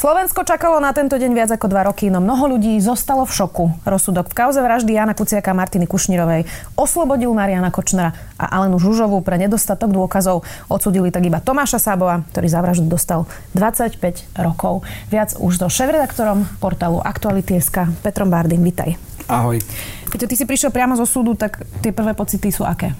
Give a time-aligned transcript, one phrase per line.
[0.00, 3.84] Slovensko čakalo na tento deň viac ako dva roky, no mnoho ľudí zostalo v šoku.
[3.84, 9.20] Rozsudok v kauze vraždy Jana Kuciaka a Martiny Kušnírovej oslobodil Mariana Kočnera a Alenu Žužovú
[9.20, 10.40] pre nedostatok dôkazov.
[10.72, 14.00] Odsudili tak iba Tomáša Sábova, ktorý za vraždu dostal 25
[14.40, 14.88] rokov.
[15.12, 18.64] Viac už so šéf-redaktorom portálu Aktuality.sk Petrom Bardym.
[18.64, 18.96] Vitaj.
[19.28, 19.60] Ahoj.
[20.08, 22.96] Peťo, ty si prišiel priamo zo súdu, tak tie prvé pocity sú aké?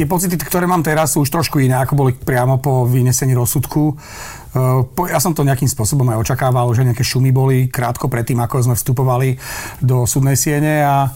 [0.00, 3.92] Tie pocity, ktoré mám teraz, sú už trošku iné, ako boli priamo po vynesení rozsudku.
[3.92, 8.64] Eh, ja som to nejakým spôsobom aj očakával, že nejaké šumy boli krátko predtým, ako
[8.64, 9.36] sme vstupovali
[9.84, 11.12] do súdnej siene, a,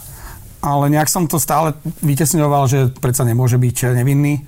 [0.61, 1.73] ale nejak som to stále
[2.05, 4.45] vytesňoval, že predsa nemôže byť nevinný.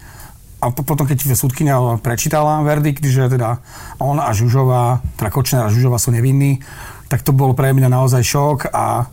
[0.62, 3.58] A potom, keď súdkynia prečítala verdikt, že teda
[3.98, 6.62] on a Žužová, teda Kočner a Žužová sú nevinní,
[7.10, 9.10] tak to bol pre mňa naozaj šok a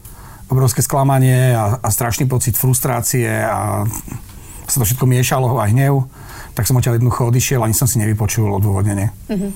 [0.53, 3.89] obrovské sklamanie a, a strašný pocit frustrácie a
[4.67, 6.09] sa to všetko miešalo a hnev,
[6.55, 9.11] tak som odtiaľ jednoducho odišiel, ani som si nevypočul odôvodnenie.
[9.27, 9.51] Uh-huh.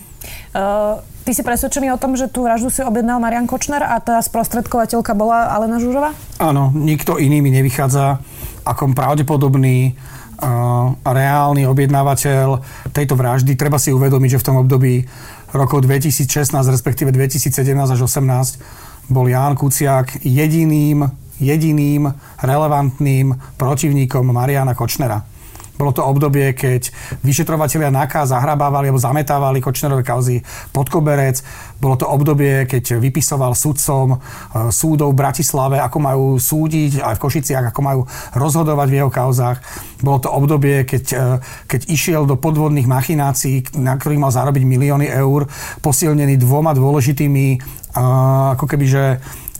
[0.52, 4.18] Uh, ty si presvedčený o tom, že tú vraždu si objednal Marian Kočner a tá
[4.18, 6.12] sprostredkovateľka bola Alena Žužová?
[6.42, 8.18] Áno, nikto iný mi nevychádza
[8.66, 13.54] ako pravdepodobný uh, reálny objednávateľ tejto vraždy.
[13.54, 15.06] Treba si uvedomiť, že v tom období
[15.54, 22.10] rokov 2016, respektíve 2017 až 2018 bol Ján Kuciak jediným jediným
[22.42, 25.38] relevantným protivníkom Mariana Kočnera.
[25.78, 26.90] Bolo to obdobie, keď
[27.22, 30.42] vyšetrovateľia NAKA zahrabávali alebo zametávali Kočnerové kauzy
[30.74, 31.38] pod koberec.
[31.78, 37.22] Bolo to obdobie, keď vypisoval sudcom e, súdov v Bratislave, ako majú súdiť, aj v
[37.22, 38.00] Košiciach, ako majú
[38.34, 39.62] rozhodovať v jeho kauzách.
[40.02, 41.26] Bolo to obdobie, keď, e,
[41.70, 45.46] keď išiel do podvodných machinácií, na ktorých mal zarobiť milióny eur,
[45.78, 48.84] posilnený dvoma dôležitými ako keby,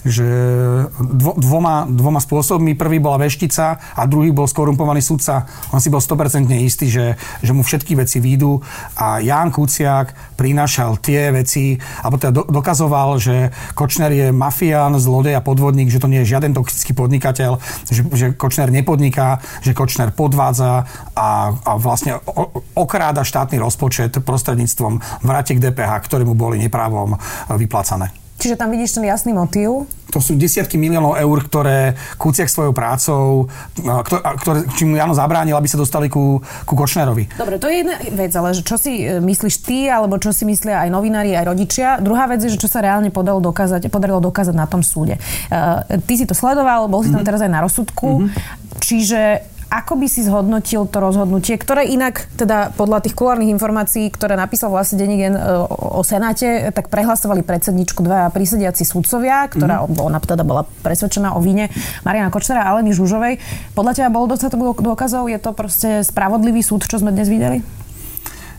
[0.09, 0.29] že
[0.97, 2.75] dvo, dvoma, dvoma spôsobmi.
[2.75, 5.45] Prvý bola veštica a druhý bol skorumpovaný sudca.
[5.73, 8.61] On si bol 100% istý, že, že mu všetky veci výjdu
[8.97, 15.37] a Ján Kuciak prinášal tie veci, alebo teda do, dokazoval, že Kočner je mafián, zlodej
[15.37, 20.15] a podvodník, že to nie je žiaden toxický podnikateľ, že, že Kočner nepodniká, že Kočner
[20.15, 22.19] podvádza a, a vlastne
[22.75, 27.19] okráda štátny rozpočet prostredníctvom vratek DPH, ktoré mu boli neprávom
[27.51, 28.28] vyplácané.
[28.39, 29.91] Čiže tam vidíš ten jasný motív?
[30.15, 33.51] To sú desiatky miliónov eur, ktoré Kuciak svojou prácou,
[34.41, 37.29] ktoré, čím Jano zabránil, aby sa dostali ku, ku Kočnerovi.
[37.37, 40.87] Dobre, to je jedna vec, ale čo si e, myslíš ty, alebo čo si myslia
[40.87, 41.89] aj novinári, aj rodičia.
[42.01, 45.21] Druhá vec je, že čo sa reálne podarilo dokázať, podarilo dokázať na tom súde.
[45.53, 47.29] Uh, ty si to sledoval, bol si tam mm-hmm.
[47.29, 48.25] teraz aj na rozsudku.
[48.25, 48.81] Mm-hmm.
[48.81, 49.21] Čiže
[49.69, 54.73] ako by si zhodnotil to rozhodnutie, ktoré inak, teda podľa tých kulárnych informácií, ktoré napísal
[54.73, 60.01] vlastne Denigen e, o, Senáte, tak prehlasovali predsedničku dva prísediaci sudcovia, ktorá mm.
[60.01, 61.69] ona teda bola presvedčená o víne
[62.03, 63.41] Mariana Kočnera a Aleny Žužovej.
[63.77, 65.29] Podľa teba bol dostatok dôkazov?
[65.29, 67.61] Je to proste spravodlivý súd, čo sme dnes videli?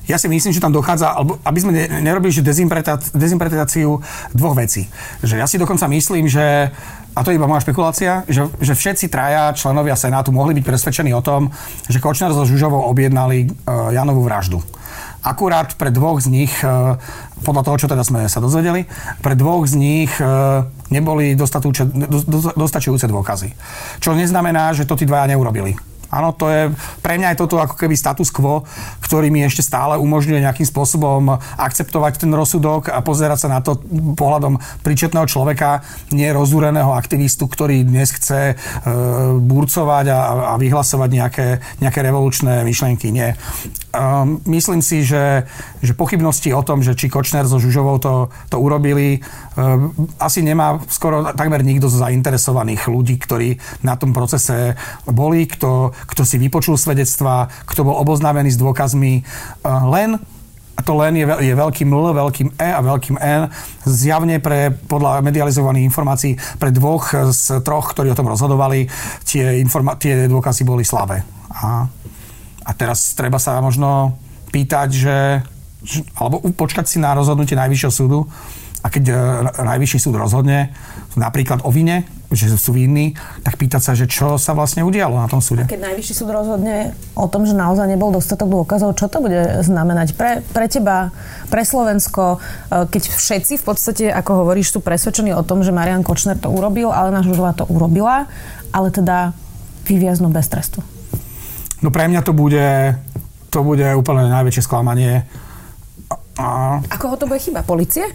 [0.09, 1.13] Ja si myslím, že tam dochádza,
[1.45, 1.71] aby sme
[2.01, 2.41] nerobili že
[3.13, 4.01] dezinterpretáciu
[4.33, 4.89] dvoch vecí.
[5.21, 6.73] Že ja si dokonca myslím, že
[7.13, 11.11] a to je iba moja špekulácia, že, že všetci traja členovia Senátu mohli byť presvedčení
[11.13, 11.53] o tom,
[11.89, 14.61] že Kočner so Žužovou objednali uh, Janovú vraždu.
[15.19, 16.95] Akurát pre dvoch z nich, uh,
[17.43, 18.87] podľa toho, čo teda sme sa dozvedeli,
[19.19, 21.35] pre dvoch z nich uh, neboli
[22.55, 23.49] dostačujúce dôkazy.
[23.99, 25.88] Čo neznamená, že to tí dvaja neurobili.
[26.09, 26.73] Áno, to je,
[27.05, 28.65] pre mňa je toto ako keby status quo,
[29.05, 33.77] ktorý mi ešte stále umožňuje nejakým spôsobom akceptovať ten rozsudok a pozerať sa na to
[34.17, 38.55] pohľadom príčetného človeka, nie rozúreného aktivistu, ktorý dnes chce e,
[39.37, 40.19] burcovať a,
[40.51, 41.47] a vyhlasovať nejaké,
[41.81, 43.13] nejaké revolučné myšlienky.
[43.13, 43.33] Nie.
[43.33, 44.01] E,
[44.49, 45.45] myslím si, že,
[45.79, 49.19] že pochybnosti o tom, že či Kočner so Žužovou to, to urobili, e,
[50.19, 54.75] asi nemá skoro takmer nikto z zainteresovaných ľudí, ktorí na tom procese
[55.07, 59.23] boli, kto kto si vypočul svedectva, kto bol oboznámený s dôkazmi.
[59.65, 60.19] Len
[60.79, 63.51] a to len je, je veľkým L, veľkým E a veľkým N.
[63.83, 68.87] Zjavne pre, podľa medializovaných informácií, pre dvoch z troch, ktorí o tom rozhodovali,
[69.27, 71.19] tie, informa- tie dôkazy boli slabé.
[71.51, 71.83] A,
[72.63, 74.15] a teraz treba sa možno
[74.55, 75.17] pýtať, že,
[76.19, 78.27] alebo počkať si na rozhodnutie Najvyššieho súdu,
[78.79, 79.15] a keď e,
[79.59, 80.71] najvyšší súd rozhodne
[81.19, 83.11] napríklad o vine, že sú vinní,
[83.43, 85.67] tak pýtať sa, že čo sa vlastne udialo na tom súde.
[85.67, 89.35] A keď najvyšší súd rozhodne o tom, že naozaj nebol dostatok dôkazov, čo to bude
[89.67, 91.11] znamenať pre, pre teba,
[91.51, 92.39] pre Slovensko,
[92.71, 96.47] e, keď všetci v podstate, ako hovoríš, sú presvedčení o tom, že Marian Kočner to
[96.47, 98.31] urobil, ale náš Žužová to urobila,
[98.71, 99.35] ale teda
[99.83, 100.79] vyviaznú bez trestu.
[101.83, 102.95] No pre mňa to bude,
[103.51, 105.27] to bude úplne najväčšie sklamanie.
[106.39, 106.79] A...
[106.79, 107.61] A koho to bude chyba?
[107.67, 108.07] Policie?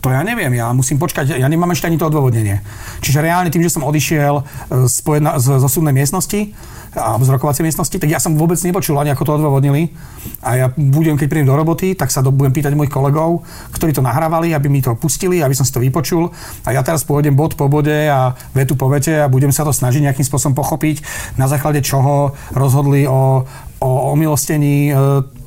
[0.00, 2.62] To ja neviem, ja musím počkať, ja nemám ešte ani to odôvodnenie.
[3.02, 4.38] Čiže reálne tým, že som odišiel
[4.86, 6.54] z, pojedna, z, zo súdnej miestnosti,
[6.96, 9.92] a z rokovacej miestnosti, tak ja som vôbec nepočul ani ako to odôvodnili.
[10.40, 13.44] A ja budem, keď prídem do roboty, tak sa do, budem pýtať mojich kolegov,
[13.76, 16.32] ktorí to nahrávali, aby mi to pustili, aby som si to vypočul.
[16.64, 19.76] A ja teraz pôjdem bod po bode a vetu po vete a budem sa to
[19.76, 21.04] snažiť nejakým spôsobom pochopiť,
[21.36, 23.44] na základe čoho rozhodli o,
[23.84, 24.92] o omilostení e,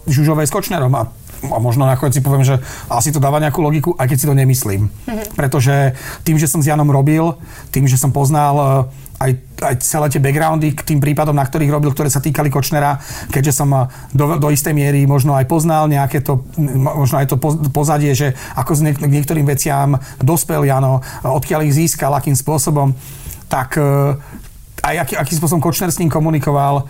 [0.05, 0.93] Žužovej s Kočnerom.
[0.93, 1.09] A
[1.47, 2.59] a možno nakoniec si poviem, že
[2.91, 4.91] asi to dáva nejakú logiku, aj keď si to nemyslím.
[4.91, 5.39] Mm-hmm.
[5.39, 5.95] Pretože
[6.27, 7.35] tým, že som s Janom robil,
[7.71, 8.67] tým, že som poznal e,
[9.19, 12.97] aj, aj celé tie backgroundy k tým prípadom, na ktorých robil, ktoré sa týkali Kočnera,
[13.29, 16.47] keďže som eh, do, do istej miery možno aj poznal nejaké to,
[16.79, 17.35] možno aj to
[17.69, 22.95] pozadie, že ako k niektorým veciam dospel Jano, odkiaľ ich získal, akým spôsobom,
[23.51, 24.15] tak eh,
[24.79, 26.87] aj aký, akým spôsobom Kočner s ním komunikoval,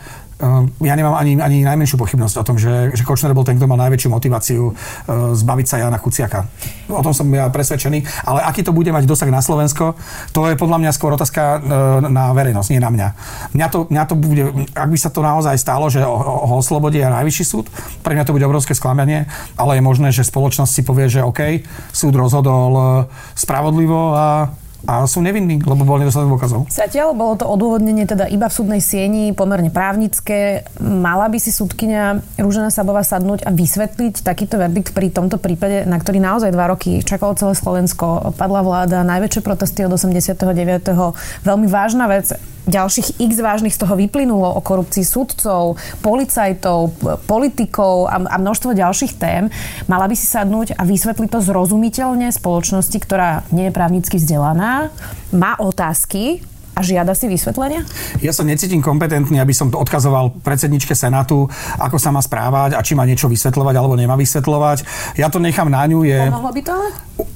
[0.80, 3.76] ja nemám ani, ani najmenšiu pochybnosť o tom, že, že Kočner bol ten, kto mal
[3.76, 6.48] najväčšiu motiváciu ehm, zbaviť sa Jana Kuciaka.
[6.88, 8.08] O tom som ja presvedčený.
[8.24, 10.00] Ale aký to bude mať dosah na Slovensko,
[10.32, 13.08] to je podľa mňa skôr otázka ehm, na verejnosť, nie na mňa.
[13.52, 17.20] Mňa to, mňa to bude, ak by sa to naozaj stalo, že ho oslobodí aj
[17.20, 17.68] najvyšší súd,
[18.00, 19.28] pre mňa to bude obrovské sklamanie,
[19.60, 24.56] ale je možné, že spoločnosť si povie, že OK, súd rozhodol spravodlivo a
[24.88, 26.60] a sú nevinní, lebo bol nedostatok dôkazov.
[26.72, 30.64] Zatiaľ bolo to odôvodnenie teda iba v súdnej sieni, pomerne právnické.
[30.80, 36.00] Mala by si súdkynia Rúžena Sabová sadnúť a vysvetliť takýto verdikt pri tomto prípade, na
[36.00, 40.40] ktorý naozaj dva roky čakalo celé Slovensko, padla vláda, najväčšie protesty od 89.
[41.44, 42.32] Veľmi vážna vec
[42.70, 45.76] ďalších x vážnych z toho vyplynulo o korupcii sudcov,
[46.06, 46.94] policajtov,
[47.26, 49.50] politikov a, a množstvo ďalších tém.
[49.90, 54.94] Mala by si sadnúť a vysvetliť to zrozumiteľne spoločnosti, ktorá nie je právnicky vzdelaná,
[55.34, 56.46] má otázky
[56.80, 57.84] a žiada si vysvetlenia?
[58.24, 62.80] Ja sa necítim kompetentný, aby som to odkazoval predsedničke Senátu, ako sa má správať a
[62.80, 64.88] či má niečo vysvetľovať alebo nemá vysvetľovať.
[65.20, 66.08] Ja to nechám na ňu.
[66.08, 66.16] Je...
[66.32, 66.90] Pomohlo by to ale?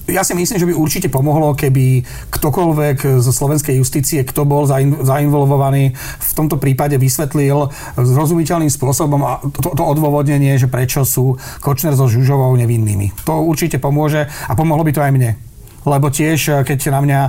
[0.08, 4.64] Ja si myslím, že by určite pomohlo, keby ktokoľvek zo slovenskej justície, kto bol
[5.04, 7.68] zainvolvovaný, v tomto prípade vysvetlil
[8.00, 13.28] zrozumiteľným spôsobom a to, to odôvodnenie, že prečo sú Kočner so Žužovou nevinnými.
[13.28, 15.36] To určite pomôže a pomohlo by to aj mne
[15.86, 17.20] lebo tiež, eh, keď na mňa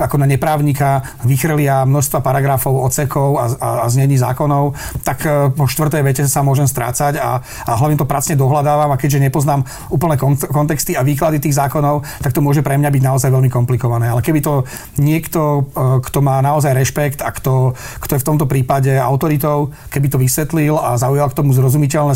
[0.00, 5.68] ako na neprávnika vychrlia množstva paragrafov, ocekov a, a, a znení zákonov, tak eh, po
[5.68, 9.62] štvrtej vete sa môžem strácať a, a hlavne to pracne dohľadávam a keďže nepoznám
[9.92, 10.16] úplne
[10.50, 14.10] kontexty a výklady tých zákonov, tak to môže pre mňa byť naozaj veľmi komplikované.
[14.10, 14.64] Ale keby to
[14.96, 20.08] niekto, eh, kto má naozaj rešpekt a kto, kto je v tomto prípade autoritou, keby
[20.08, 22.14] to vysvetlil a zaujal k tomu zrozumiteľné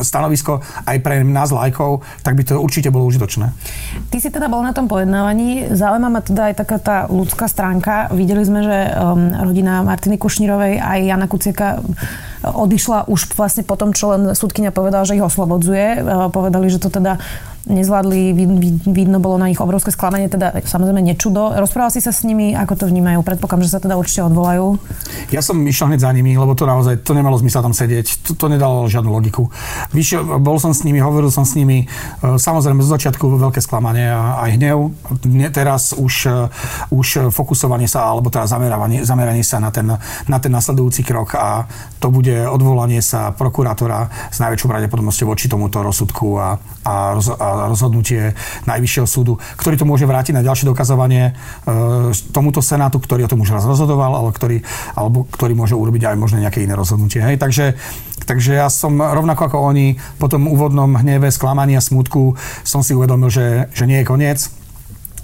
[0.00, 3.52] stanovisko aj pre nás lajkov, tak by to určite bolo užitočné.
[4.10, 5.74] Ty si teda bol na tom pojednávaní vyjednávaní.
[5.74, 8.08] Zaujíma ma teda aj taká tá ľudská stránka.
[8.14, 11.82] Videli sme, že um, rodina Martiny Kušnírovej aj Jana Kucieka
[12.46, 16.02] odišla už vlastne po tom, čo len súdkynia povedala, že ich oslobodzuje.
[16.02, 17.18] Uh, povedali, že to teda
[17.66, 18.30] nezvládli,
[18.86, 21.50] vidno bolo na nich obrovské sklamanie, teda samozrejme nečudo.
[21.58, 23.26] Rozprával si sa s nimi, ako to vnímajú?
[23.26, 24.78] Predpokladám, že sa teda určite odvolajú.
[25.34, 28.30] Ja som išiel hneď za nimi, lebo to naozaj, to nemalo zmysel tam sedieť, to,
[28.38, 29.50] to nedalo žiadnu logiku.
[29.90, 31.90] Vyšiel, bol som s nimi, hovoril som s nimi,
[32.22, 34.94] e, samozrejme z začiatku veľké sklamanie a aj hnev.
[35.50, 36.38] Teraz už, e,
[36.94, 39.90] už fokusovanie sa, alebo teda zameranie, zameranie sa na ten,
[40.30, 41.66] na ten nasledujúci krok a
[41.98, 46.54] to bude odvolanie sa prokurátora s najväčšou pravdepodobnosťou voči tomuto rozsudku a,
[46.86, 48.36] a, a rozhodnutie
[48.68, 53.40] Najvyššieho súdu, ktorý to môže vrátiť na ďalšie dokazovanie e, tomuto Senátu, ktorý o tom
[53.40, 54.60] už raz rozhodoval, ale ktorý,
[54.92, 57.24] alebo ktorý môže urobiť aj možno nejaké iné rozhodnutie.
[57.24, 57.40] Hej?
[57.40, 57.72] Takže,
[58.28, 62.92] takže ja som rovnako ako oni po tom úvodnom hneve, sklamaní a smutku som si
[62.92, 64.40] uvedomil, že, že nie je koniec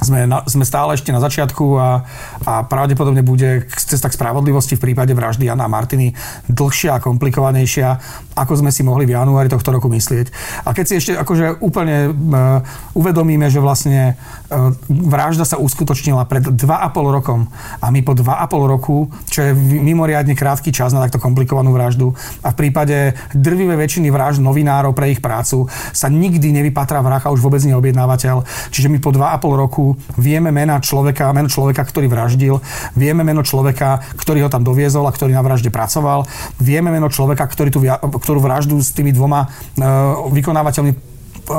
[0.03, 2.03] sme, na, sme stále ešte na začiatku a,
[2.45, 6.13] a pravdepodobne bude cesta k spravodlivosti v prípade vraždy Jana a Martiny
[6.51, 7.89] dlhšia a komplikovanejšia,
[8.33, 10.33] ako sme si mohli v januári tohto roku myslieť.
[10.65, 12.63] A keď si ešte akože úplne uh,
[12.97, 17.49] uvedomíme, že vlastne uh, vražda sa uskutočnila pred 2,5 rokom
[17.81, 18.97] a my po 2,5 roku,
[19.29, 24.41] čo je mimoriadne krátky čas na takto komplikovanú vraždu a v prípade drvivé väčšiny vražd
[24.41, 28.45] novinárov pre ich prácu sa nikdy nevypatrá vrah a už vôbec nie objednávateľ.
[28.73, 29.85] Čiže my po 2,5 roku
[30.17, 32.59] vieme mena človeka, meno človeka, ktorý vraždil,
[32.97, 36.25] vieme meno človeka, ktorý ho tam doviezol a ktorý na vražde pracoval,
[36.59, 37.81] vieme meno človeka, ktorý tú,
[38.23, 40.99] ktorú vraždu s tými dvoma uh, vykonávateľmi uh,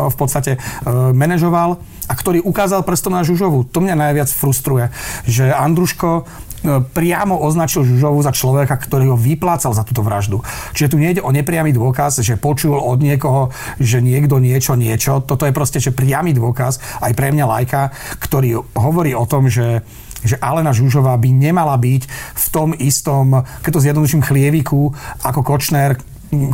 [0.09, 1.77] v podstate uh, manažoval
[2.07, 3.71] a ktorý ukázal prstom na Žužovu.
[3.71, 4.91] To mňa najviac frustruje,
[5.23, 6.27] že Andruško
[6.63, 10.39] priamo označil Žužovu za človeka, ktorý ho vyplácal za túto vraždu.
[10.71, 13.51] Čiže tu nejde o nepriamy dôkaz, že počul od niekoho,
[13.83, 15.19] že niekto niečo, niečo.
[15.27, 17.91] Toto je proste že priamy dôkaz aj pre mňa lajka,
[18.23, 19.83] ktorý hovorí o tom, že
[20.23, 25.99] že Alena Žužová by nemala byť v tom istom, keď to zjednoduším, chlieviku ako Kočner,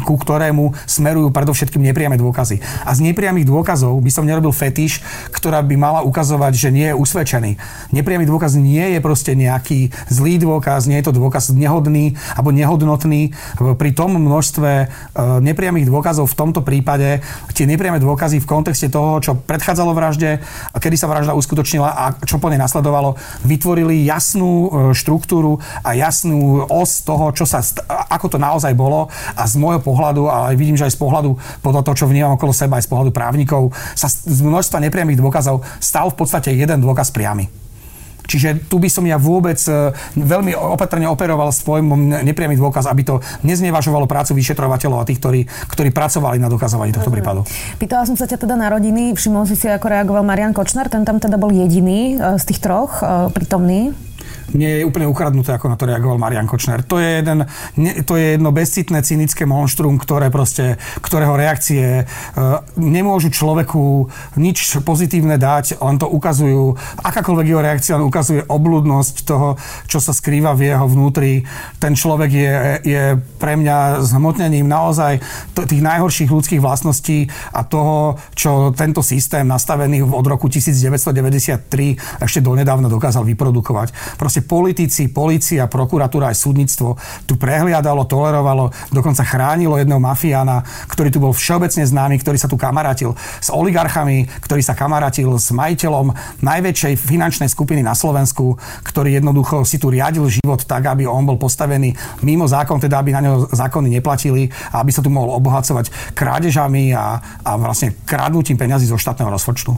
[0.03, 2.61] ku ktorému smerujú predovšetkým nepriame dôkazy.
[2.85, 6.95] A z nepriamých dôkazov by som nerobil fetiš, ktorá by mala ukazovať, že nie je
[6.95, 7.51] usvedčený.
[7.95, 13.33] Nepriamy dôkaz nie je proste nejaký zlý dôkaz, nie je to dôkaz nehodný alebo nehodnotný.
[13.79, 14.85] Pri tom množstve e,
[15.43, 17.23] nepriamých dôkazov v tomto prípade
[17.55, 20.39] tie nepriame dôkazy v kontexte toho, čo predchádzalo vražde,
[20.75, 26.65] kedy sa vražda uskutočnila a čo po nej nasledovalo, vytvorili jasnú e, štruktúru a jasnú
[26.67, 27.63] os toho, čo sa,
[28.11, 31.85] ako to naozaj bolo a z môjho pohľadu, ale vidím, že aj z pohľadu podľa
[31.85, 36.09] toho, čo vnímam okolo seba, aj z pohľadu právnikov, sa z množstva nepriamých dôkazov stal
[36.09, 37.47] v podstate jeden dôkaz priamy.
[38.29, 43.01] Čiže tu by som ja vôbec e, veľmi opatrne operoval s pojmom nepriamy dôkaz, aby
[43.01, 45.41] to neznevažovalo prácu vyšetrovateľov a tých, ktorí,
[45.73, 47.41] ktorí pracovali na dokazovaní tohto prípadu.
[47.81, 49.17] Pýtala som sa ťa teda na rodiny.
[49.17, 50.85] Všimol si si, ako reagoval Marian Kočner.
[50.93, 53.97] Ten tam teda bol jediný e, z tých troch e, prítomný
[54.53, 56.81] nie je úplne ukradnuté, ako na to reagoval Marian Kočner.
[56.89, 57.45] To je, jeden,
[58.05, 62.03] to je jedno bezcitné, cynické monštrum, ktoré proste, ktorého reakcie e,
[62.77, 64.09] nemôžu človeku
[64.41, 69.55] nič pozitívne dať, len to ukazujú, akákoľvek jeho reakcia len ukazuje obludnosť toho,
[69.85, 71.45] čo sa skrýva v jeho vnútri.
[71.77, 72.51] Ten človek je,
[72.85, 73.03] je
[73.37, 75.21] pre mňa zhmotnením naozaj
[75.53, 82.89] tých najhorších ľudských vlastností a toho, čo tento systém nastavený od roku 1993 ešte donedávna
[82.89, 84.18] dokázal vyprodukovať.
[84.19, 90.59] Proste politici, policia, prokuratúra aj súdnictvo tu prehliadalo, tolerovalo, dokonca chránilo jedného mafiána,
[90.91, 95.55] ktorý tu bol všeobecne známy, ktorý sa tu kamarátil s oligarchami, ktorý sa kamarátil s
[95.55, 96.11] majiteľom
[96.43, 101.39] najväčšej finančnej skupiny na Slovensku, ktorý jednoducho si tu riadil život tak, aby on bol
[101.39, 106.11] postavený mimo zákon, teda aby na neho zákony neplatili a aby sa tu mohol obohacovať
[106.11, 109.71] krádežami a, a vlastne kradnutím peňazí zo štátneho rozpočtu.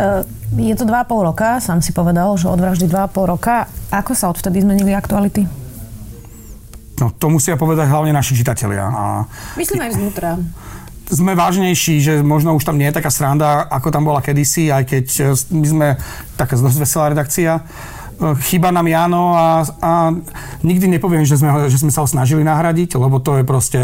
[0.00, 3.70] Uh, je to 2,5 roka, sám si povedal, že od vraždy 2,5 roka.
[3.94, 5.46] Ako sa odvtedy zmenili aktuality?
[7.00, 8.84] No, to musia povedať hlavne naši čitatelia.
[8.90, 9.04] A...
[9.56, 10.30] Myslím aj znútra
[11.10, 14.84] sme vážnejší, že možno už tam nie je taká sranda, ako tam bola kedysi, aj
[14.86, 15.22] keď e,
[15.58, 15.86] my sme
[16.38, 17.66] taká dosť veselá redakcia.
[18.20, 20.12] Chyba nám Jano a, a
[20.60, 23.82] nikdy nepoviem, že sme, že sme sa ho snažili nahradiť, lebo to je proste,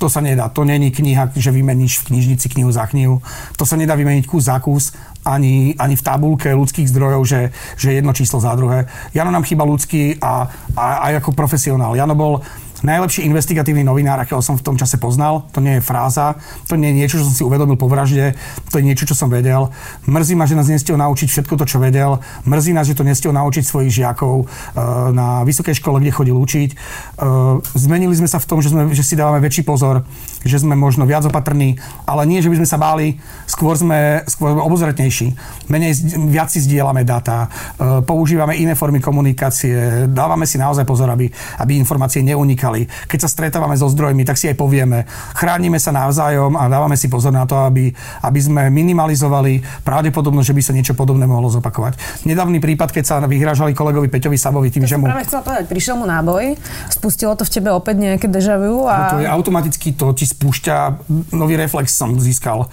[0.00, 0.48] to sa nedá.
[0.48, 3.20] To není kniha, že vymeníš v knižnici knihu za knihu.
[3.60, 8.00] To sa nedá vymeniť kus za kus ani, ani v tabulke ľudských zdrojov, že, že
[8.00, 8.88] jedno číslo za druhé.
[9.12, 11.92] Jano nám chýba ľudský a, a aj ako profesionál.
[11.92, 12.40] Jano bol
[12.84, 15.48] najlepší investigatívny novinár, akého som v tom čase poznal.
[15.56, 16.36] To nie je fráza,
[16.68, 18.36] to nie je niečo, čo som si uvedomil po vražde,
[18.68, 19.72] to je niečo, čo som vedel.
[20.04, 22.20] Mrzí ma, že nás nestihol naučiť všetko to, čo vedel.
[22.44, 26.70] Mrzí nás, že to nestihol naučiť svojich žiakov uh, na vysokej škole, kde chodil učiť.
[27.16, 30.04] Uh, zmenili sme sa v tom, že, sme, že si dávame väčší pozor,
[30.44, 33.16] že sme možno viac opatrní, ale nie, že by sme sa báli,
[33.48, 35.32] skôr sme, skôr sme obozretnejší.
[35.72, 35.96] Menej,
[36.28, 41.32] viac si zdieľame dáta, uh, používame iné formy komunikácie, dávame si naozaj pozor, aby,
[41.64, 43.06] aby informácie neunikali povedali.
[43.06, 45.06] Keď sa stretávame so zdrojmi, tak si aj povieme.
[45.38, 47.94] Chránime sa navzájom a dávame si pozor na to, aby,
[48.26, 52.26] aby sme minimalizovali pravdepodobnosť, že by sa niečo podobné mohlo zopakovať.
[52.26, 55.06] Nedávny prípad, keď sa vyhrážali kolegovi Peťovi Sabovi tým, to že mu...
[55.06, 56.58] Práve chcela povedať, prišiel mu náboj,
[56.90, 58.94] spustilo to v tebe opäť nejaké deja vu a...
[58.98, 62.66] No to je automaticky, to ti spúšťa, nový reflex som získal.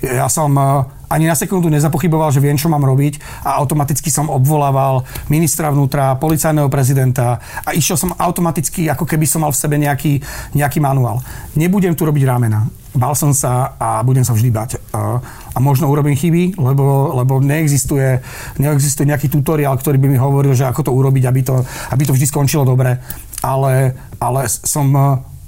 [0.00, 0.56] Ja som
[1.10, 6.14] ani na sekundu nezapochyboval, že viem, čo mám robiť a automaticky som obvolával ministra vnútra,
[6.16, 10.22] policajného prezidenta a išiel som automaticky, ako keby som mal v sebe nejaký,
[10.54, 11.18] nejaký manuál.
[11.58, 12.64] Nebudem tu robiť rámena.
[12.90, 14.70] Bál som sa a budem sa vždy bať.
[15.54, 18.18] A možno urobím chyby, lebo, lebo neexistuje,
[18.58, 21.62] neexistuje nejaký tutoriál, ktorý by mi hovoril, že ako to urobiť, aby to,
[21.94, 22.98] aby to vždy skončilo dobre.
[23.46, 24.90] Ale, ale som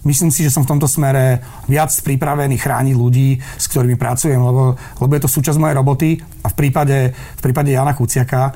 [0.03, 1.39] Myslím si, že som v tomto smere
[1.71, 6.11] viac pripravený chrániť ľudí, s ktorými pracujem, lebo, lebo je to súčasť mojej roboty
[6.43, 8.51] a v prípade, v prípade Jana Kuciaka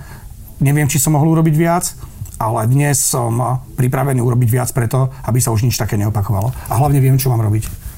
[0.60, 1.94] neviem, či som mohol urobiť viac,
[2.36, 6.52] ale dnes som pripravený urobiť viac preto, aby sa už nič také neopakovalo.
[6.68, 7.88] A hlavne viem, čo mám robiť.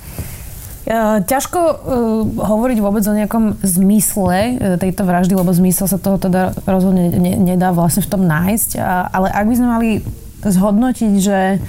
[1.28, 1.74] Ťažko uh,
[2.48, 7.36] hovoriť vôbec o nejakom zmysle uh, tejto vraždy, lebo zmysel sa toho teda rozhodne ne,
[7.36, 8.80] nedá vlastne v tom nájsť.
[8.80, 9.88] A, ale ak by sme mali
[10.40, 11.60] zhodnotiť, že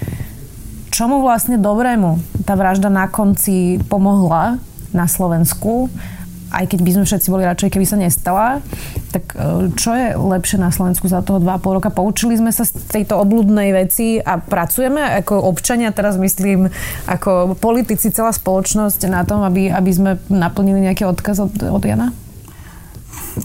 [1.00, 4.60] čomu vlastne dobrému tá vražda na konci pomohla
[4.92, 5.88] na Slovensku,
[6.52, 8.60] aj keď by sme všetci boli radšej, keby sa nestala,
[9.16, 11.88] tak e, čo je lepšie na Slovensku za toho 2,5 roka?
[11.94, 16.68] Poučili sme sa z tejto obludnej veci a pracujeme ako občania, teraz myslím
[17.08, 22.12] ako politici, celá spoločnosť na tom, aby, aby sme naplnili nejaký odkaz od, od Jana?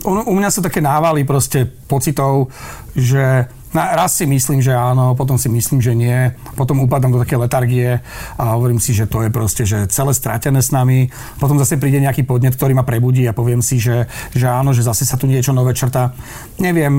[0.03, 2.51] U, u mňa sú také návaly proste pocitov,
[2.99, 6.31] že na, raz si myslím, že áno, potom si myslím, že nie.
[6.55, 7.99] Potom upadám do také letargie
[8.39, 11.11] a hovorím si, že to je proste že celé stratené s nami.
[11.43, 14.87] Potom zase príde nejaký podnet, ktorý ma prebudí a poviem si, že, že áno, že
[14.87, 16.15] zase sa tu niečo nové črta.
[16.63, 16.95] Neviem,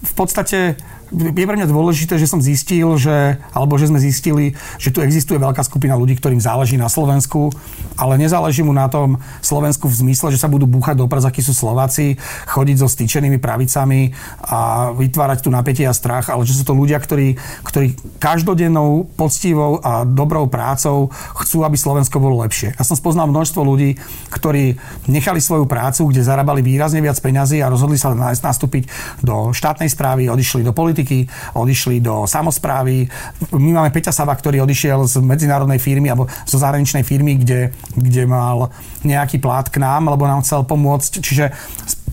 [0.00, 0.80] v podstate
[1.10, 5.42] je pre mňa dôležité, že som zistil, že, alebo že sme zistili, že tu existuje
[5.42, 7.50] veľká skupina ľudí, ktorým záleží na Slovensku,
[7.98, 11.42] ale nezáleží mu na tom Slovensku v zmysle, že sa budú búchať do prs, akí
[11.42, 12.14] sú Slováci,
[12.46, 14.14] chodiť so stýčenými pravicami
[14.46, 17.34] a vytvárať tu napätie a strach, ale že sú to ľudia, ktorí,
[17.66, 21.10] ktorí každodennou, poctivou a dobrou prácou
[21.42, 22.78] chcú, aby Slovensko bolo lepšie.
[22.78, 23.98] Ja som spoznal množstvo ľudí,
[24.30, 24.78] ktorí
[25.10, 28.86] nechali svoju prácu, kde zarábali výrazne viac peňazí a rozhodli sa nastúpiť
[29.26, 31.24] do štátnej správy, odišli do politiky politiky,
[31.56, 33.08] odišli do samozprávy.
[33.56, 38.28] My máme Peťa Sava, ktorý odišiel z medzinárodnej firmy alebo zo zahraničnej firmy, kde, kde
[38.28, 38.68] mal
[39.00, 41.24] nejaký plát k nám, lebo nám chcel pomôcť.
[41.24, 41.44] Čiže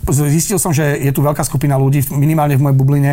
[0.08, 3.12] zistil som, že je tu veľká skupina ľudí, minimálne v mojej bubline,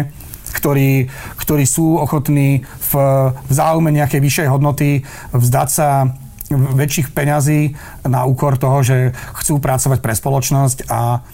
[0.56, 2.92] ktorí, ktorí sú ochotní v,
[3.36, 5.04] v záujme nejakej vyššej hodnoty
[5.36, 6.16] vzdať sa
[6.56, 7.74] väčších peňazí
[8.06, 9.12] na úkor toho, že
[9.44, 11.26] chcú pracovať pre spoločnosť a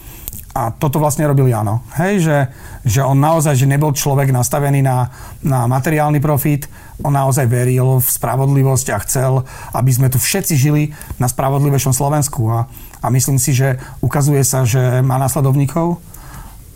[0.51, 1.79] a toto vlastne robil Jano.
[1.95, 2.37] Hej, že,
[2.83, 5.07] že on naozaj, že nebol človek nastavený na,
[5.39, 6.67] na materiálny profit,
[7.01, 9.31] on naozaj veril v spravodlivosť a chcel,
[9.71, 10.83] aby sme tu všetci žili
[11.17, 12.51] na spravodlivejšom Slovensku.
[12.51, 12.67] A,
[12.99, 16.03] a myslím si, že ukazuje sa, že má následovníkov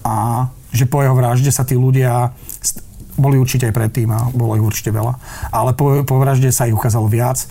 [0.07, 2.31] a že po jeho vražde sa tí ľudia
[3.15, 5.19] boli určite aj predtým a bolo ich určite veľa.
[5.51, 7.47] Ale po, po vražde sa ich ukázalo viac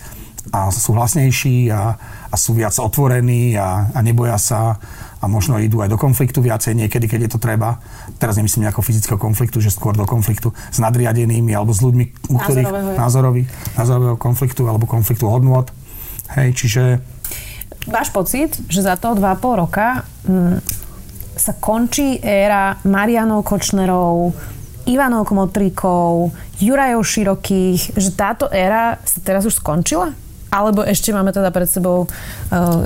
[0.53, 1.97] a sú hlasnejší a,
[2.29, 4.77] a sú viac otvorení a, a neboja sa
[5.25, 7.81] a možno idú aj do konfliktu viacej niekedy, keď je to treba.
[8.21, 12.37] Teraz nemyslím nejakého fyzického konfliktu, že skôr do konfliktu s nadriadenými alebo s ľuďmi, u
[12.37, 15.73] ktorých názorový, názorového konfliktu alebo konfliktu hodnot.
[16.37, 16.83] Hej, čiže...
[17.89, 20.57] Máš pocit, že za toho 2,5 roka m, hm,
[21.33, 24.29] sa končí éra Marianov Kočnerov,
[24.85, 26.29] Ivanov Kmotríkov,
[26.61, 30.13] Jurajov Širokých, že táto éra sa teraz už skončila?
[30.55, 32.79] Alebo ešte máme teda pred sebou uh,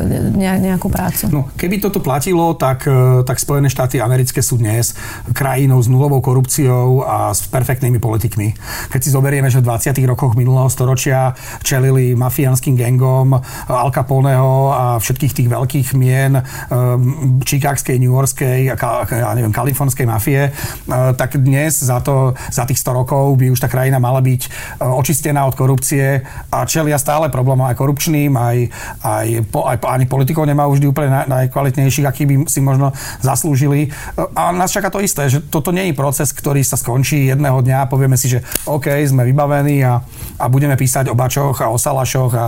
[0.58, 1.30] nejakú prácu?
[1.30, 4.98] No, keby toto platilo, tak, uh, tak Spojené štáty americké sú dnes
[5.38, 8.58] krajinou s nulovou korupciou a s perfektnými politikmi.
[8.90, 10.02] Keď si zoberieme, že v 20.
[10.10, 13.38] rokoch minulého storočia čelili mafiánskym gangom
[13.70, 20.06] Al Caponeho a všetkých tých veľkých mien um, Chicagskej, New Yorkskej a ja neviem, kalifornskej
[20.10, 20.50] mafie,
[20.90, 24.42] tak dnes za, to, za tých 100 rokov by už tá krajina mala byť
[24.82, 28.58] očistená od korupcie a čelia stále problém aj korupčným, aj,
[29.04, 33.92] aj, po, aj ani politikov nemá vždy úplne naj, najkvalitnejších, aký by si možno zaslúžili.
[34.36, 37.86] A nás čaká to isté, že toto nie je proces, ktorý sa skončí jedného dňa
[37.86, 40.04] a povieme si, že OK, sme vybavení a,
[40.40, 42.46] a budeme písať o bačoch a o salašoch a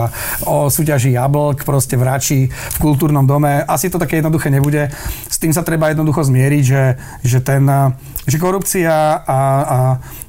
[0.48, 3.64] o súťaži jablk, proste v Rači, v kultúrnom dome.
[3.66, 4.92] Asi to také jednoduché nebude.
[5.28, 6.84] S tým sa treba jednoducho zmieriť, že,
[7.26, 7.64] že, ten,
[8.28, 9.78] že korupcia a, a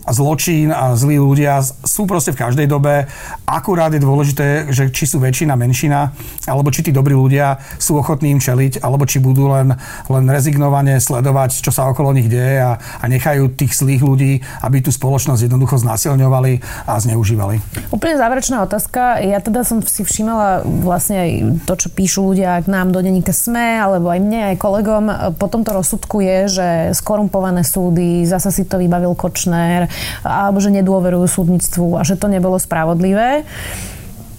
[0.02, 3.06] a zločín a zlí ľudia sú proste v každej dobe.
[3.46, 6.10] Akurát je dôležité, že či sú väčšina, menšina,
[6.46, 9.78] alebo či tí dobrí ľudia sú ochotní im čeliť, alebo či budú len,
[10.10, 14.32] len rezignovane sledovať, čo sa okolo nich deje a, a nechajú tých zlých ľudí,
[14.66, 17.62] aby tú spoločnosť jednoducho znásilňovali a zneužívali.
[17.94, 19.22] Úplne záverečná otázka.
[19.22, 21.30] Ja teda som si všimala vlastne aj
[21.70, 25.04] to, čo píšu ľudia k nám do denníka SME, alebo aj mne, aj kolegom.
[25.38, 29.90] Po tomto rozsudku je, že skorumpované súdy, zasa si to vybavil Kočner,
[30.22, 33.42] alebo že nedôverujú súdnictvu a že to nebolo spravodlivé.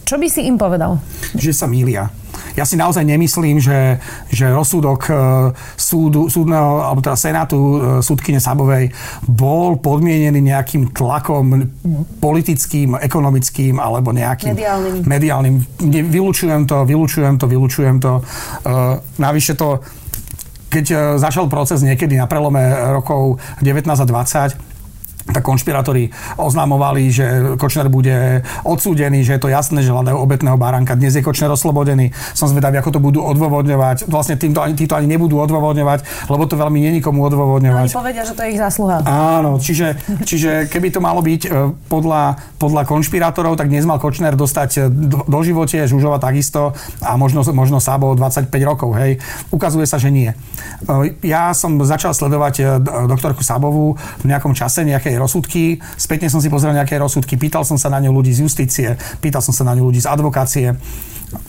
[0.07, 1.03] Čo by si im povedal?
[1.35, 2.07] Že sa mília.
[2.53, 3.97] Ja si naozaj nemyslím, že,
[4.29, 5.13] že rozsudok e,
[5.73, 8.93] súdu, súdneho, alebo teda Senátu e, súdkyne Sabovej
[9.25, 11.65] bol podmienený nejakým tlakom
[12.21, 15.01] politickým, ekonomickým alebo nejakým mediálnym.
[15.01, 15.55] mediálnym.
[16.13, 18.21] Vylúčujem to, vylúčujem to, vylúčujem to.
[18.61, 19.81] Uh, navyše to,
[20.73, 24.72] keď začal proces niekedy na prelome rokov 19 a 20,
[25.23, 30.99] tak konšpirátori oznamovali, že Kočner bude odsúdený, že je to jasné, že hľadajú obetného baránka.
[30.99, 32.11] Dnes je Kočner oslobodený.
[32.35, 34.11] Som zvedavý, ako to budú odôvodňovať.
[34.11, 37.87] Vlastne týmto ani, títo ani nebudú odôvodňovať, lebo to veľmi není komu odôvodňovať.
[37.87, 38.99] Oni povedia, že to je ich zásluha.
[39.07, 39.95] Áno, čiže,
[40.27, 41.49] čiže keby to malo byť e,
[41.87, 47.15] podľa, podľa konšpirátorov, tak dnes mal Kočner dostať e, do, do živote, Žužova takisto a
[47.15, 48.91] možno, možno Sabo 25 rokov.
[48.99, 49.23] Hej.
[49.55, 50.29] Ukazuje sa, že nie.
[50.29, 50.35] E,
[51.23, 56.49] ja som začal sledovať doktorku Sabovú v nejakom čase, nejakej nejaké rozsudky, spätne som si
[56.49, 58.89] pozrel nejaké rozsudky, pýtal som sa na ňu ľudí z justície,
[59.21, 60.73] pýtal som sa na ňu ľudí z advokácie.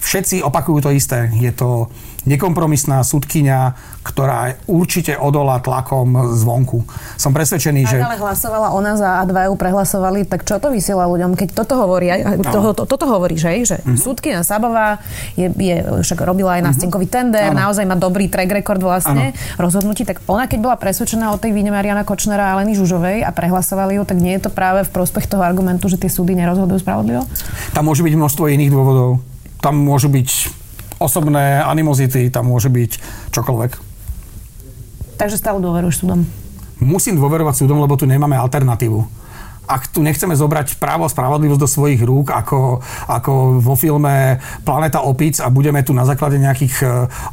[0.03, 1.31] Všetci opakujú to isté.
[1.37, 1.89] Je to
[2.25, 6.85] nekompromisná súdkynia, ktorá určite odolá tlakom zvonku.
[7.21, 7.97] Som presvedčený, Ak že...
[8.01, 11.77] ale hlasovala ona za a dva ju prehlasovali, tak čo to vysiela ľuďom, keď toto
[11.77, 14.01] hovorí, to, to, toto hovorí, že, že mm-hmm.
[14.01, 15.01] súdkynia Sabová
[15.37, 17.09] je, je, však robila aj na mm-hmm.
[17.13, 17.69] tender, ano.
[17.69, 19.61] naozaj má dobrý track record vlastne ano.
[19.61, 23.31] rozhodnutí, tak ona keď bola presvedčená o tej víne Mariana Kočnera a Aleny Žužovej a
[23.37, 26.81] prehlasovali ju, tak nie je to práve v prospech toho argumentu, že tie súdy nerozhodujú
[26.81, 27.29] spravodlivo?
[27.77, 29.34] Tam môže byť množstvo iných dôvodov.
[29.65, 30.29] Tam môžu byť
[31.01, 33.01] osobné animozity, tam môže byť
[33.33, 33.73] čokoľvek.
[35.17, 36.29] Takže stále dôveruješ súdom?
[36.85, 39.24] musím dôverovať súdom, lebo tu nemáme alternatívu
[39.65, 45.05] ak tu nechceme zobrať právo a spravodlivosť do svojich rúk, ako, ako vo filme Planeta
[45.05, 46.87] opic a budeme tu na základe nejakých e,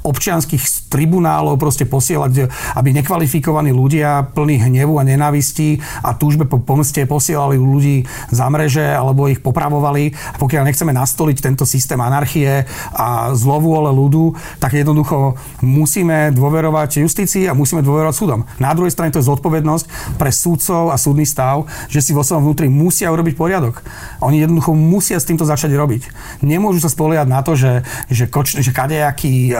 [0.07, 7.03] občianských tribunálov proste posielať, aby nekvalifikovaní ľudia plní hnevu a nenávistí a túžbe po pomste
[7.07, 10.15] posielali ľudí za mreže alebo ich popravovali.
[10.39, 17.55] Pokiaľ nechceme nastoliť tento systém anarchie a zlovôle ľudu, tak jednoducho musíme dôverovať justícii a
[17.55, 18.43] musíme dôverovať súdom.
[18.59, 22.49] Na druhej strane to je zodpovednosť pre súdcov a súdny stav, že si vo svojom
[22.49, 23.81] vnútri musia urobiť poriadok.
[24.21, 26.07] Oni jednoducho musia s týmto začať robiť.
[26.45, 29.57] Nemôžu sa spoliehať na to, že, že, koč, že kadejakí, e,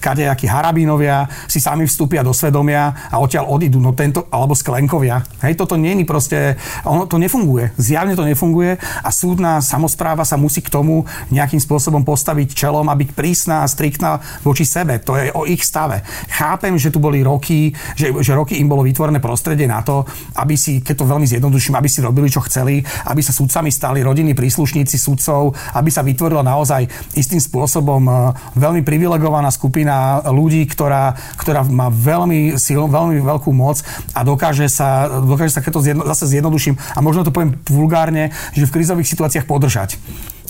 [0.00, 5.24] kadejakí harabínovia si sami vstúpia do svedomia a odtiaľ odídu, no tento, alebo sklenkovia.
[5.44, 6.38] Hej, toto nie je proste,
[6.84, 7.72] ono to nefunguje.
[7.76, 12.98] Zjavne to nefunguje a súdna samozpráva sa musí k tomu nejakým spôsobom postaviť čelom a
[12.98, 14.98] byť prísna a striktná voči sebe.
[15.04, 16.02] To je o ich stave.
[16.32, 20.04] Chápem, že tu boli roky, že, že roky im bolo vytvorené prostredie na to,
[20.38, 23.74] aby si, keď to veľmi zjednoduším, aby si si robili, čo chceli, aby sa sudcami
[23.74, 26.86] stali rodinní príslušníci sudcov, aby sa vytvorila naozaj
[27.18, 28.12] istým spôsobom e,
[28.54, 33.82] veľmi privilegovaná skupina ľudí, ktorá, ktorá má veľmi, sil, veľmi veľkú moc
[34.14, 38.30] a dokáže sa, dokáže sa keď to zjedno, zase zjednoduším a možno to poviem vulgárne,
[38.54, 39.98] že v krízových situáciách podržať.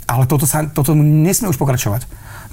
[0.05, 2.05] Ale toto, sa, toto nesmie už pokračovať.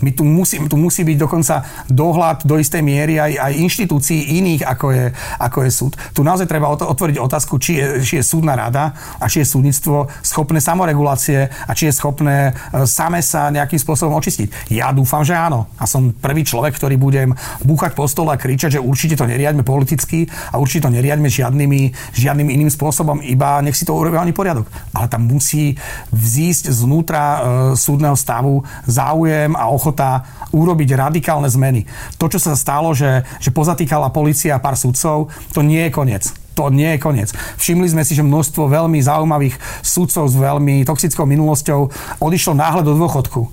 [0.03, 4.62] My tu musí, tu musí byť dokonca dohľad do istej miery aj, aj inštitúcií iných,
[4.67, 5.05] ako je,
[5.39, 5.93] ako je súd.
[6.13, 10.12] Tu naozaj treba otvoriť otázku, či je, či je súdna rada a či je súdnictvo
[10.19, 14.69] schopné samoregulácie a či je schopné e, same sa nejakým spôsobom očistiť.
[14.75, 15.71] Ja dúfam, že áno.
[15.79, 19.63] A som prvý človek, ktorý budem búchať po stole a kričať, že určite to neriadme
[19.63, 24.36] politicky a určite to neriadme žiadnymi, žiadnym iným spôsobom, iba nech si to urobí ani
[24.36, 24.67] poriadok.
[24.91, 25.79] Ale tam musí
[26.12, 27.39] vzísť znútra e,
[27.79, 31.86] súdneho stavu záujem a ochota ochota urobiť radikálne zmeny.
[32.17, 36.71] To, čo sa stalo, že, že pozatýkala policia pár sudcov, to nie je koniec to
[36.71, 37.36] nie je koniec.
[37.60, 41.91] Všimli sme si, že množstvo veľmi zaujímavých sudcov s veľmi toxickou minulosťou
[42.24, 43.43] odišlo náhle do dôchodku.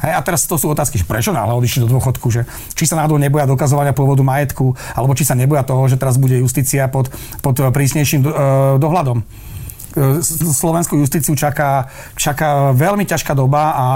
[0.00, 2.96] Hej, a teraz to sú otázky, že prečo náhle odišli do dôchodku, že či sa
[2.96, 7.12] náhodou neboja dokazovania pôvodu majetku, alebo či sa neboja toho, že teraz bude justícia pod,
[7.44, 8.32] pod prísnejším uh,
[8.80, 9.20] dohľadom.
[9.96, 10.20] E,
[10.52, 13.86] slovenskú justíciu čaká, čaká veľmi ťažká doba a,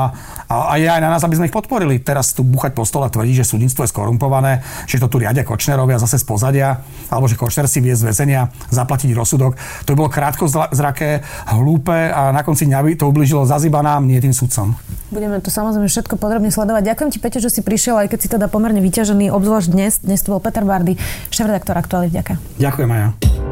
[0.49, 2.01] a, a je aj na nás, aby sme ich podporili.
[2.01, 6.01] Teraz tu buchať po stole tvrdí, že súdnictvo je skorumpované, že to tu riadia Kočnerovia
[6.01, 6.81] zase z pozadia,
[7.13, 9.53] alebo že Kočner si vie z väzenia zaplatiť rozsudok.
[9.85, 11.21] To by bolo krátko zraké,
[11.53, 14.73] hlúpe a na konci dňa by to ubližilo zaziba nám, nie tým sudcom.
[15.13, 16.89] Budeme to samozrejme všetko podrobne sledovať.
[16.89, 20.01] Ďakujem ti, Peťo, že si prišiel, aj keď si teda pomerne vyťažený, obzvlášť dnes.
[20.01, 20.97] Dnes to bol Peter Bardy,
[21.29, 22.17] šéf-redaktor Aktuálit.
[22.17, 22.41] Ďakujem.
[22.57, 23.52] Ďakujem, Maja.